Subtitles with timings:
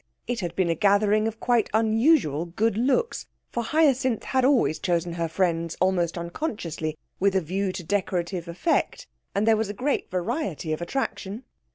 [0.25, 5.13] It had been a gathering of quite unusual good looks, for Hyacinth had always chosen
[5.13, 10.73] her friends almost unconsciously with a view to decorative effect, and there was great variety
[10.73, 11.43] of attraction.